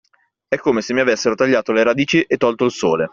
[0.47, 3.09] È come se mi avessero tagliato le radici e tolto il sole.